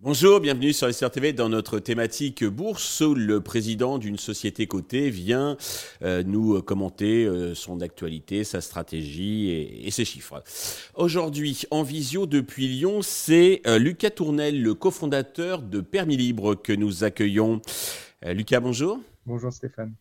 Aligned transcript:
Bonjour, 0.00 0.40
bienvenue 0.40 0.72
sur 0.72 0.92
SR 0.92 1.10
TV 1.10 1.32
dans 1.34 1.50
notre 1.50 1.78
thématique 1.80 2.42
bourse 2.42 3.02
où 3.02 3.14
le 3.14 3.42
président 3.42 3.98
d'une 3.98 4.16
société 4.16 4.66
cotée 4.66 5.10
vient 5.10 5.58
euh, 6.00 6.22
nous 6.22 6.62
commenter 6.62 7.26
euh, 7.26 7.54
son 7.54 7.82
actualité, 7.82 8.42
sa 8.42 8.62
stratégie 8.62 9.50
et, 9.50 9.90
ses 9.90 10.06
chiffres. 10.06 10.42
Aujourd'hui, 10.94 11.64
en 11.70 11.82
visio 11.82 12.24
depuis 12.24 12.68
Lyon, 12.68 13.02
c'est 13.02 13.60
euh, 13.66 13.78
Lucas 13.78 14.08
Tournel, 14.08 14.62
le 14.62 14.72
cofondateur 14.72 15.60
de 15.60 15.82
Permis 15.82 16.16
Libre 16.16 16.54
que 16.54 16.72
nous 16.72 17.04
accueillons. 17.04 17.60
Lucas, 18.24 18.60
bonjour. 18.60 18.98
Bonjour 19.26 19.52
Stéphane. 19.52 19.94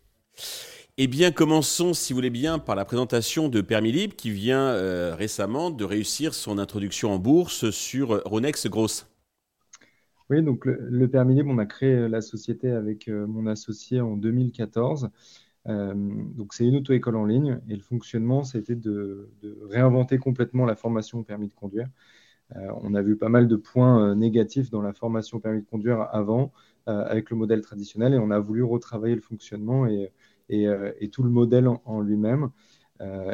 Eh 1.00 1.08
bien, 1.08 1.32
commençons, 1.32 1.94
si 1.94 2.12
vous 2.12 2.18
voulez 2.18 2.30
bien, 2.30 2.58
par 2.60 2.76
la 2.76 2.84
présentation 2.84 3.50
de 3.50 3.62
Permis 3.62 3.92
Libre 3.92 4.16
qui 4.16 4.32
vient 4.32 5.14
récemment 5.16 5.70
de 5.70 5.86
réussir 5.86 6.34
son 6.34 6.58
introduction 6.58 7.12
en 7.12 7.20
bourse 7.20 7.70
sur 7.70 8.24
Ronex 8.26 8.68
Gross. 8.68 9.08
Oui, 10.30 10.44
donc 10.44 10.66
le, 10.66 11.08
permis 11.08 11.36
libre, 11.36 11.50
on 11.52 11.58
a 11.58 11.66
créé 11.66 11.94
euh, 11.94 12.10
la 12.10 12.22
société 12.22 12.70
avec 12.72 13.08
euh, 13.08 13.26
mon 13.28 13.48
associé 13.48 14.02
en 14.02 14.18
2014. 14.18 15.10
Euh, 15.68 15.94
donc 15.96 16.54
c'est 16.54 16.66
une 16.66 16.78
auto-école 16.78 17.16
en 17.16 17.26
ligne 17.26 17.60
et 17.70 17.76
le 17.76 17.82
fonctionnement, 17.82 18.44
c'était 18.44 18.76
de, 18.76 19.30
de, 19.42 19.58
réinventer 19.70 20.18
complètement 20.18 20.66
la 20.66 20.76
formation 20.76 21.20
au 21.20 21.24
permis 21.24 21.48
de 21.48 21.54
conduire. 21.54 21.88
on 22.56 22.94
a 22.96 23.02
vu 23.02 23.18
pas 23.18 23.30
mal 23.30 23.48
de 23.48 23.56
points 23.58 24.16
négatifs 24.16 24.70
dans 24.70 24.82
la 24.82 24.94
formation 24.94 25.38
au 25.38 25.40
permis 25.42 25.62
de 25.62 25.68
conduire 25.68 26.08
avant 26.14 26.54
avec 26.86 27.30
le 27.32 27.36
modèle 27.36 27.62
traditionnel 27.62 28.14
et 28.14 28.18
on 28.18 28.32
a 28.32 28.40
voulu 28.40 28.64
retravailler 28.64 29.16
le 29.16 29.22
fonctionnement 29.22 29.88
et, 29.88 30.12
et, 30.50 31.10
tout 31.12 31.24
le 31.24 31.30
modèle 31.30 31.68
en, 31.68 32.02
lui-même. 32.02 32.50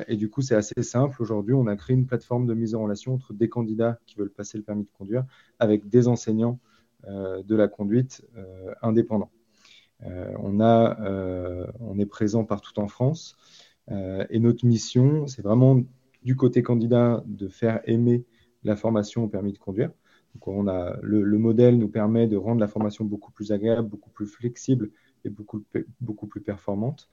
et 0.07 0.15
du 0.15 0.29
coup, 0.29 0.41
c'est 0.41 0.55
assez 0.55 0.81
simple. 0.83 1.21
Aujourd'hui, 1.21 1.53
on 1.53 1.67
a 1.67 1.75
créé 1.75 1.95
une 1.95 2.05
plateforme 2.05 2.45
de 2.45 2.53
mise 2.53 2.75
en 2.75 2.83
relation 2.83 3.13
entre 3.13 3.33
des 3.33 3.49
candidats 3.49 3.99
qui 4.05 4.15
veulent 4.15 4.31
passer 4.31 4.57
le 4.57 4.63
permis 4.63 4.83
de 4.83 4.91
conduire 4.97 5.25
avec 5.59 5.87
des 5.89 6.07
enseignants 6.07 6.59
euh, 7.09 7.43
de 7.43 7.53
la 7.55 7.67
conduite 7.67 8.25
euh, 8.37 8.73
indépendant. 8.81 9.29
Euh, 10.05 10.31
on, 10.39 10.61
a, 10.61 10.97
on 11.81 11.99
est 11.99 12.05
présent 12.05 12.45
partout 12.45 12.79
en 12.79 12.87
France 12.87 13.35
et 13.89 14.39
notre 14.39 14.65
mission, 14.65 15.27
c'est 15.27 15.41
vraiment 15.41 15.81
du 16.23 16.37
côté 16.37 16.63
candidat 16.63 17.21
de 17.25 17.49
faire 17.49 17.81
aimer 17.83 18.23
la 18.63 18.77
formation 18.77 19.25
au 19.25 19.27
permis 19.27 19.51
de 19.51 19.57
conduire. 19.57 19.91
Donc 20.33 20.47
on 20.47 20.67
a, 20.67 20.95
le, 21.01 21.37
modèle 21.37 21.77
nous 21.77 21.89
permet 21.89 22.27
de 22.27 22.37
rendre 22.37 22.61
la 22.61 22.69
formation 22.69 23.03
beaucoup 23.03 23.33
plus 23.33 23.51
agréable, 23.51 23.89
beaucoup 23.89 24.09
plus 24.09 24.25
flexible 24.25 24.89
beaucoup, 25.29 25.63
beaucoup 26.01 26.27
plus 26.27 26.41
performante. 26.41 27.09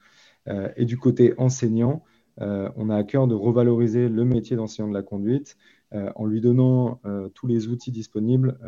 et 0.76 0.84
du 0.84 0.96
côté 0.98 1.34
enseignant, 1.38 2.02
on 2.38 2.90
a 2.90 2.96
à 2.96 3.04
cœur 3.04 3.26
de 3.26 3.34
revaloriser 3.34 4.08
le 4.08 4.24
métier 4.24 4.56
d'enseignant 4.56 4.88
de 4.88 4.94
la 4.94 5.02
conduite 5.02 5.56
en 5.92 6.26
lui 6.26 6.40
donnant 6.40 7.00
tous 7.34 7.46
les 7.46 7.68
outils 7.68 7.92
disponibles 7.92 8.58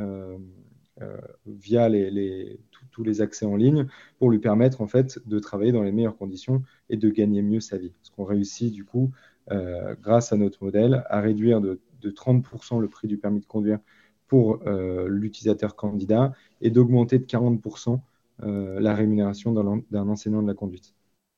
euh, 1.01 1.17
via 1.47 1.89
les, 1.89 2.61
tous 2.91 3.03
les 3.03 3.23
accès 3.23 3.47
en 3.47 3.57
ligne 3.57 3.87
pour 4.19 4.31
lui 4.31 4.39
permettre 4.39 4.83
en 4.83 4.87
fait 4.87 5.19
de 5.27 5.39
travailler 5.39 5.73
dans 5.73 5.83
les 5.83 5.91
meilleures 5.91 6.17
conditions 6.17 6.63
et 6.91 6.99
de 6.99 7.09
gagner 7.09 7.41
mieux 7.41 7.61
sa 7.61 7.79
vie. 7.79 7.91
Parce 7.91 8.11
qu'on 8.11 8.25
réussit 8.25 8.73
du 8.73 8.85
coup, 8.85 9.11
euh, 9.51 9.95
grâce 10.03 10.33
à 10.33 10.37
notre 10.37 10.63
modèle, 10.63 11.05
à 11.09 11.21
réduire 11.21 11.61
de, 11.61 11.81
30% 12.05 12.81
le 12.81 12.89
prix 12.89 13.09
du 13.09 13.17
permis 13.17 13.41
de 13.41 13.47
conduire 13.47 13.79
pour 14.27 14.61
euh, 14.67 15.09
l'utilisateur 15.09 15.77
candidat 15.77 16.35
et 16.61 16.71
d'augmenter 16.71 17.19
de 17.19 17.25
40% 17.25 18.01
la 18.43 18.95
rémunération 18.95 19.53
d'un 19.53 20.09
enseignant 20.09 20.43
de 20.43 20.49
la 20.49 20.55
conduite. 20.55 20.95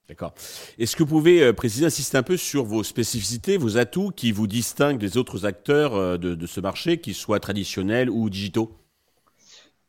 D'accord. 0.08 0.34
Est-ce 0.78 0.96
que 0.96 1.02
vous 1.02 1.08
pouvez 1.08 1.52
préciser, 1.52 1.86
insister 1.86 2.18
un 2.18 2.22
peu 2.22 2.36
sur 2.36 2.64
vos 2.64 2.82
spécificités, 2.82 3.56
vos 3.56 3.78
atouts 3.78 4.10
qui 4.10 4.32
vous 4.32 4.46
distinguent 4.46 4.98
des 4.98 5.16
autres 5.16 5.46
acteurs 5.46 6.18
de, 6.18 6.34
de 6.34 6.46
ce 6.46 6.60
marché, 6.60 6.98
qu'ils 6.98 7.14
soient 7.14 7.40
traditionnels 7.40 8.10
ou 8.10 8.28
digitaux? 8.28 8.72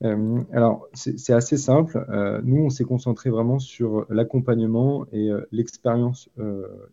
Euh, 0.03 0.41
alors, 0.51 0.87
c'est 0.93 1.33
assez 1.33 1.57
simple. 1.57 2.05
Euh, 2.09 2.41
nous, 2.43 2.63
on 2.63 2.69
s'est 2.69 2.83
concentré 2.83 3.29
vraiment 3.29 3.59
sur 3.59 4.05
l'accompagnement 4.09 5.05
et 5.11 5.29
euh, 5.29 5.47
l'expérience 5.51 6.29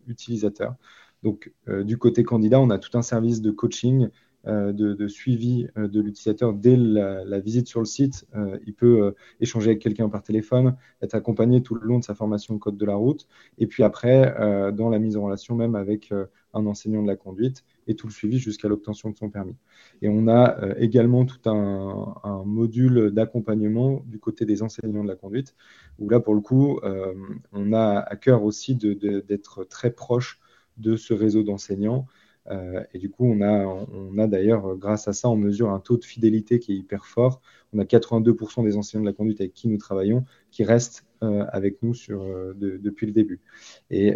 utilisateur. 0.07 0.75
Donc, 1.23 1.53
du 1.67 1.97
côté 1.97 2.25
candidat, 2.25 2.59
on 2.59 2.69
a 2.69 2.77
tout 2.77 2.97
un 2.97 3.01
service 3.01 3.41
de 3.41 3.49
coaching, 3.49 4.09
de, 4.45 5.07
suivi 5.07 5.67
de 5.75 6.01
l'utilisateur 6.01 6.53
dès 6.53 6.75
la, 6.75 7.39
visite 7.39 7.67
sur 7.67 7.79
le 7.79 7.85
site. 7.85 8.27
il 8.65 8.73
peut 8.73 9.13
échanger 9.39 9.71
avec 9.71 9.81
quelqu'un 9.81 10.09
par 10.09 10.23
téléphone, 10.23 10.75
être 11.01 11.15
accompagné 11.15 11.61
tout 11.61 11.75
le 11.75 11.81
long 11.87 11.99
de 11.99 12.03
sa 12.03 12.13
formation 12.13 12.57
code 12.57 12.77
de 12.77 12.85
la 12.85 12.95
route. 12.95 13.27
Et 13.57 13.67
puis 13.67 13.83
après, 13.83 14.35
dans 14.73 14.89
la 14.89 14.99
mise 14.99 15.17
en 15.17 15.23
relation 15.23 15.55
même 15.55 15.75
avec 15.75 16.11
un 16.53 16.65
enseignant 16.65 17.01
de 17.01 17.07
la 17.07 17.15
conduite 17.15 17.63
et 17.87 17.95
tout 17.95 18.07
le 18.07 18.13
suivi 18.13 18.39
jusqu'à 18.39 18.67
l'obtention 18.67 19.09
de 19.09 19.17
son 19.17 19.29
permis. 19.29 19.55
Et 20.01 20.09
on 20.09 20.27
a 20.27 20.59
euh, 20.61 20.73
également 20.77 21.25
tout 21.25 21.49
un, 21.49 22.43
module 22.45 23.11
d'accompagnement 23.11 24.03
du 24.05 24.19
côté 24.19 24.45
des 24.45 24.63
enseignants 24.63 25.03
de 25.03 25.07
la 25.07 25.15
conduite, 25.15 25.55
où 25.99 26.09
là, 26.09 26.19
pour 26.19 26.33
le 26.35 26.41
coup, 26.41 26.79
euh, 26.83 27.13
on 27.51 27.73
a 27.73 27.99
à 27.99 28.15
cœur 28.15 28.43
aussi 28.43 28.75
d'être 28.75 29.63
très 29.63 29.91
proche 29.91 30.39
de 30.77 30.95
ce 30.95 31.13
réseau 31.13 31.43
d'enseignants 31.43 32.05
euh, 32.51 32.83
et 32.93 32.99
du 32.99 33.09
coup, 33.09 33.25
on 33.25 33.41
a, 33.41 33.65
on 33.65 34.17
a 34.17 34.27
d'ailleurs, 34.27 34.75
grâce 34.75 35.07
à 35.07 35.13
ça, 35.13 35.29
on 35.29 35.35
mesure 35.35 35.69
un 35.69 35.79
taux 35.79 35.97
de 35.97 36.03
fidélité 36.03 36.59
qui 36.59 36.73
est 36.73 36.75
hyper 36.75 37.05
fort. 37.05 37.41
On 37.73 37.79
a 37.79 37.85
82% 37.85 38.63
des 38.63 38.77
enseignants 38.77 39.03
de 39.03 39.09
la 39.09 39.13
conduite 39.13 39.41
avec 39.41 39.53
qui 39.53 39.67
nous 39.67 39.77
travaillons 39.77 40.25
qui 40.51 40.63
restent 40.63 41.05
euh, 41.23 41.45
avec 41.49 41.81
nous 41.81 41.93
sur, 41.93 42.21
euh, 42.21 42.53
depuis 42.57 43.07
le 43.07 43.13
début. 43.13 43.41
Et 43.89 44.15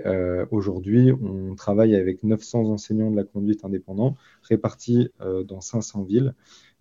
aujourd'hui, 0.52 1.12
on 1.12 1.56
travaille 1.56 1.96
avec 1.96 2.24
900 2.24 2.66
enseignants 2.66 3.12
de 3.12 3.16
la 3.16 3.24
conduite 3.24 3.64
indépendants 3.64 4.16
répartis 4.44 5.10
dans 5.46 5.62
500 5.62 6.04
villes. 6.04 6.34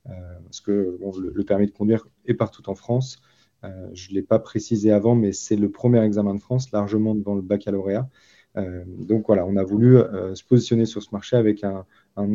parce 0.05 0.61
que 0.61 0.99
le, 1.35 1.45
permis 1.45 1.67
de 1.67 1.73
conduire 1.73 2.07
est 2.27 2.35
partout 2.35 2.69
en 2.69 2.75
France. 2.75 3.21
je 3.63 4.11
ne 4.11 4.15
l'ai 4.15 4.23
pas 4.23 4.39
précisé 4.39 4.93
avant, 4.93 5.15
mais 5.15 5.33
c'est 5.33 5.57
le 5.57 5.71
premier 5.71 6.03
examen 6.03 6.35
de 6.35 6.41
France, 6.41 6.71
largement 6.73 7.15
devant 7.15 7.35
le 7.35 7.43
baccalauréat. 7.43 8.09
Euh, 8.57 8.85
donc 8.87 9.27
voilà, 9.27 9.47
on 9.47 9.57
a 9.57 9.65
voulu 9.65 9.99
euh, 9.99 10.35
se 10.35 10.45
positionner 10.45 10.87
sur 10.87 11.03
ce 11.03 11.09
marché 11.13 11.37
avec 11.37 11.65
un, 11.65 11.85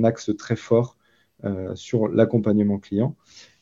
axe 0.04 0.36
très 0.38 0.56
fort 0.56 0.98
euh, 1.44 1.74
sur 1.76 2.08
l'accompagnement 2.08 2.80
client. 2.80 3.16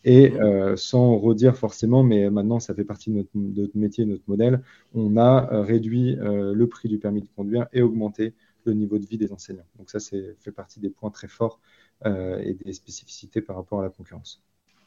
Et 0.05 0.33
sans 0.77 1.17
redire 1.17 1.57
forcément, 1.57 2.03
mais 2.03 2.29
maintenant 2.29 2.61
ça 2.61 2.73
fait 2.73 2.85
partie 2.85 3.09
de 3.09 3.17
notre, 3.17 3.29
de 3.33 3.61
notre 3.63 3.77
métier, 3.77 4.05
notre 4.05 4.23
modèle, 4.27 4.61
on 4.93 5.17
a 5.17 5.61
réduit 5.61 6.15
le 6.15 6.65
prix 6.67 6.87
du 6.87 6.99
permis 6.99 7.21
de 7.21 7.27
conduire 7.35 7.67
et 7.73 7.81
augmenté 7.81 8.33
le 8.63 8.73
niveau 8.73 8.97
de 8.97 9.05
vie 9.05 9.17
des 9.17 9.33
enseignants. 9.33 9.67
Donc 9.77 9.89
ça, 9.89 9.99
c'est 9.99 10.37
fait 10.39 10.53
partie 10.53 10.79
des 10.79 10.89
points 10.89 11.11
très 11.11 11.27
forts 11.27 11.59
et 12.05 12.55
des 12.63 12.73
spécificités 12.73 13.41
par 13.41 13.57
rapport 13.57 13.81
à 13.81 13.83
la 13.83 13.89
concurrence. 13.89 14.41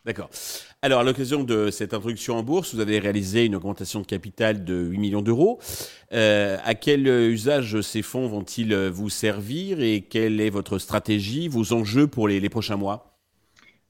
D'accord. 0.05 0.31
Alors, 0.83 0.99
à 0.99 1.05
l'occasion 1.05 1.45
de 1.45 1.71
cette 1.71 1.95
introduction 1.95 2.35
en 2.35 2.43
bourse, 2.43 2.75
vous 2.75 2.81
avez 2.81 2.99
réalisé 2.99 3.47
une 3.47 3.55
augmentation 3.55 4.01
de 4.01 4.07
capital 4.07 4.65
de 4.65 4.75
8 4.75 4.99
millions 4.99 5.23
d'euros. 5.23 5.61
Euh, 6.13 6.57
à 6.65 6.75
quel 6.75 7.07
usage 7.07 7.81
ces 7.83 8.03
fonds 8.03 8.27
vont-ils 8.27 8.75
vous 8.89 9.11
servir 9.11 9.81
et 9.81 10.01
quelle 10.01 10.41
est 10.41 10.51
votre 10.51 10.79
stratégie, 10.79 11.47
vos 11.47 11.73
enjeux 11.73 12.09
pour 12.09 12.27
les, 12.27 12.49
prochains 12.49 12.77
mois? 12.77 13.17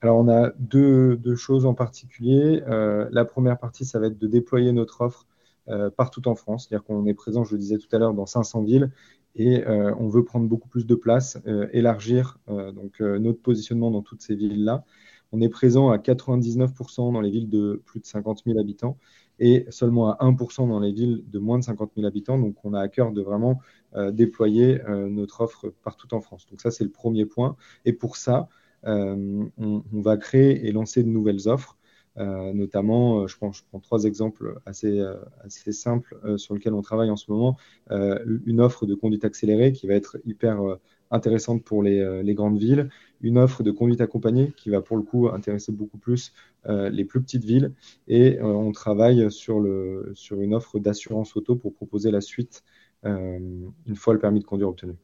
Alors, 0.02 0.18
on 0.18 0.28
a 0.28 0.50
deux, 0.58 1.18
choses 1.34 1.64
en 1.64 1.72
particulier. 1.72 2.62
Euh, 2.68 3.08
la 3.10 3.24
première 3.24 3.58
partie, 3.58 3.86
ça 3.86 3.98
va 3.98 4.08
être 4.08 4.18
de 4.18 4.26
déployer 4.26 4.72
notre 4.72 5.00
offre 5.00 5.26
euh, 5.68 5.88
partout 5.88 6.28
en 6.28 6.34
France. 6.34 6.66
C'est-à-dire 6.68 6.84
qu'on 6.84 7.06
est 7.06 7.14
présent, 7.14 7.42
je 7.42 7.52
le 7.52 7.58
disais 7.58 7.78
tout 7.78 7.88
à 7.90 7.98
l'heure, 7.98 8.12
dans 8.12 8.26
500 8.26 8.64
villes 8.64 8.90
et 9.34 9.64
on 9.66 10.08
veut 10.08 10.24
prendre 10.24 10.46
beaucoup 10.46 10.68
plus 10.68 10.84
de 10.84 10.94
place, 10.94 11.38
élargir 11.72 12.36
donc 12.48 13.00
notre 13.00 13.40
positionnement 13.40 13.90
dans 13.90 14.02
toutes 14.02 14.20
ces 14.20 14.34
villes-là. 14.34 14.84
On 15.32 15.40
est 15.40 15.48
présent 15.48 15.90
à 15.90 15.96
99% 15.96 17.12
dans 17.12 17.20
les 17.20 17.30
villes 17.30 17.48
de 17.48 17.82
plus 17.86 18.00
de 18.00 18.06
50 18.06 18.42
000 18.46 18.58
habitants 18.58 18.98
et 19.38 19.66
seulement 19.70 20.10
à 20.10 20.24
1% 20.24 20.68
dans 20.68 20.78
les 20.78 20.92
villes 20.92 21.24
de 21.28 21.38
moins 21.38 21.58
de 21.58 21.64
50 21.64 21.92
000 21.96 22.06
habitants. 22.06 22.38
Donc, 22.38 22.56
on 22.64 22.74
a 22.74 22.80
à 22.80 22.88
cœur 22.88 23.12
de 23.12 23.22
vraiment 23.22 23.60
euh, 23.94 24.10
déployer 24.10 24.80
euh, 24.82 25.08
notre 25.08 25.40
offre 25.40 25.72
partout 25.82 26.12
en 26.14 26.20
France. 26.20 26.46
Donc, 26.50 26.60
ça, 26.60 26.70
c'est 26.70 26.84
le 26.84 26.90
premier 26.90 27.24
point. 27.24 27.56
Et 27.84 27.92
pour 27.92 28.16
ça, 28.16 28.48
euh, 28.84 29.44
on, 29.56 29.82
va 29.92 30.16
créer 30.16 30.66
et 30.66 30.72
lancer 30.72 31.02
de 31.02 31.08
nouvelles 31.08 31.48
offres. 31.48 31.78
notamment, 32.16 33.26
je 33.26 33.36
prends, 33.36 33.52
trois 33.80 34.04
exemples 34.04 34.60
assez, 34.66 35.00
assez 35.44 35.72
simples 35.72 36.14
sur 36.36 36.54
lesquels 36.54 36.74
on 36.74 36.82
travaille 36.82 37.10
en 37.10 37.16
ce 37.16 37.30
moment. 37.30 37.56
une 37.90 38.60
offre 38.60 38.84
de 38.86 38.94
conduite 38.94 39.24
accélérée 39.24 39.72
qui 39.72 39.86
va 39.86 39.94
être 39.94 40.18
hyper 40.26 40.78
intéressante 41.12 41.62
pour 41.62 41.82
les, 41.82 42.22
les, 42.22 42.34
grandes 42.34 42.58
villes, 42.58 42.88
une 43.20 43.38
offre 43.38 43.62
de 43.62 43.70
conduite 43.70 44.00
accompagnée 44.00 44.52
qui 44.56 44.70
va 44.70 44.80
pour 44.80 44.96
le 44.96 45.02
coup 45.02 45.28
intéresser 45.28 45.72
beaucoup 45.72 45.98
plus 45.98 46.32
euh, 46.66 46.90
les 46.90 47.04
plus 47.04 47.20
petites 47.20 47.44
villes. 47.44 47.72
Et 48.06 48.38
euh, 48.38 48.44
on 48.44 48.70
travaille 48.70 49.30
sur, 49.32 49.60
le, 49.60 50.12
sur 50.14 50.40
une 50.40 50.54
offre 50.54 50.78
d'assurance 50.78 51.36
auto 51.36 51.56
pour 51.56 51.74
proposer 51.74 52.10
la 52.10 52.20
suite 52.20 52.62
euh, 53.04 53.38
une 53.86 53.96
fois 53.96 54.14
le 54.14 54.20
permis 54.20 54.40
de 54.40 54.44
conduire 54.44 54.68
obtenu. 54.68 54.94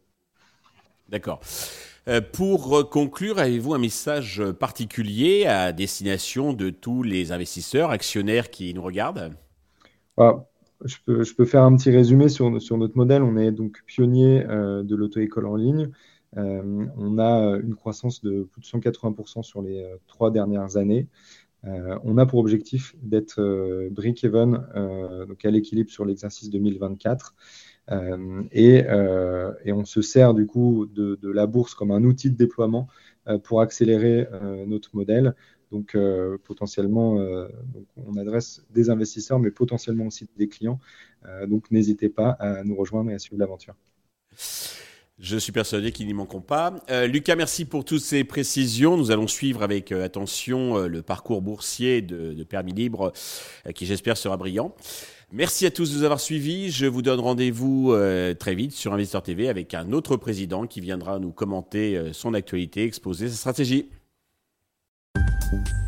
D'accord. 1.08 1.40
Pour 2.32 2.88
conclure, 2.88 3.38
avez-vous 3.38 3.74
un 3.74 3.78
message 3.78 4.42
particulier 4.58 5.44
à 5.44 5.72
destination 5.72 6.54
de 6.54 6.70
tous 6.70 7.02
les 7.02 7.32
investisseurs, 7.32 7.90
actionnaires 7.90 8.50
qui 8.50 8.72
nous 8.72 8.82
regardent? 8.82 9.34
Ah, 10.16 10.47
je 10.84 10.96
peux, 11.04 11.44
faire 11.44 11.62
un 11.62 11.76
petit 11.76 11.90
résumé 11.90 12.28
sur, 12.28 12.50
notre 12.50 12.96
modèle. 12.96 13.22
On 13.22 13.36
est 13.36 13.52
donc 13.52 13.82
pionnier 13.86 14.44
de 14.44 14.96
l'auto-école 14.96 15.46
en 15.46 15.56
ligne. 15.56 15.90
on 16.36 17.18
a 17.18 17.58
une 17.62 17.74
croissance 17.74 18.22
de 18.22 18.44
plus 18.44 18.60
de 18.60 18.66
180% 18.66 19.42
sur 19.42 19.62
les 19.62 19.84
trois 20.06 20.30
dernières 20.30 20.76
années. 20.76 21.08
Euh, 21.64 21.98
on 22.04 22.18
a 22.18 22.26
pour 22.26 22.38
objectif 22.38 22.94
d'être 23.02 23.40
euh, 23.40 23.88
break-even, 23.90 24.64
euh, 24.76 25.26
donc 25.26 25.44
à 25.44 25.50
l'équilibre 25.50 25.90
sur 25.90 26.04
l'exercice 26.04 26.50
2024. 26.50 27.34
Et, 28.52 28.84
et, 29.64 29.72
on 29.72 29.86
se 29.86 30.02
sert 30.02 30.34
du 30.34 30.46
coup 30.46 30.84
de, 30.84 31.18
la 31.22 31.46
bourse 31.46 31.74
comme 31.74 31.90
un 31.90 32.04
outil 32.04 32.30
de 32.30 32.36
déploiement 32.36 32.86
pour 33.44 33.62
accélérer 33.62 34.28
notre 34.66 34.94
modèle. 34.94 35.34
Donc 35.70 35.96
potentiellement, 36.44 37.16
donc 37.16 37.86
on 37.96 38.16
adresse 38.16 38.64
des 38.70 38.88
investisseurs, 38.88 39.38
mais 39.38 39.50
potentiellement 39.50 40.06
aussi 40.06 40.26
des 40.36 40.48
clients. 40.48 40.80
donc 41.46 41.70
n'hésitez 41.70 42.08
pas 42.08 42.30
à 42.30 42.64
nous 42.64 42.74
rejoindre 42.74 43.10
et 43.10 43.14
à 43.14 43.18
suivre 43.18 43.38
l'aventure. 43.38 43.74
Je 45.20 45.36
suis 45.36 45.50
persuadé 45.50 45.90
qu'ils 45.90 46.06
n'y 46.06 46.14
manqueront 46.14 46.40
pas. 46.40 46.76
Euh, 46.90 47.08
Lucas, 47.08 47.34
merci 47.34 47.64
pour 47.64 47.84
toutes 47.84 48.02
ces 48.02 48.22
précisions. 48.22 48.96
Nous 48.96 49.10
allons 49.10 49.26
suivre 49.26 49.64
avec 49.64 49.90
euh, 49.90 50.04
attention 50.04 50.78
euh, 50.78 50.86
le 50.86 51.02
parcours 51.02 51.42
boursier 51.42 52.02
de, 52.02 52.44
Permis 52.44 52.72
Libre, 52.72 53.12
qui 53.74 53.84
j'espère 53.84 54.16
sera 54.16 54.36
brillant. 54.36 54.76
Merci 55.32 55.66
à 55.66 55.72
tous 55.72 55.90
de 55.90 55.98
nous 55.98 56.04
avoir 56.04 56.20
suivis. 56.20 56.70
Je 56.70 56.86
vous 56.86 57.02
donne 57.02 57.18
rendez-vous 57.18 57.94
très 58.38 58.54
vite 58.54 58.72
sur 58.72 58.94
Investor 58.94 59.22
TV 59.22 59.48
avec 59.50 59.74
un 59.74 59.92
autre 59.92 60.16
président 60.16 60.66
qui 60.66 60.80
viendra 60.80 61.18
nous 61.18 61.32
commenter 61.32 62.00
son 62.12 62.32
actualité, 62.32 62.84
exposer 62.84 63.28
sa 63.28 63.34
stratégie. 63.34 63.90
Bye. 65.50 65.87